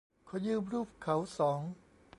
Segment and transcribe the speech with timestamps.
[0.27, 1.61] ขอยืมรูปเขาสอง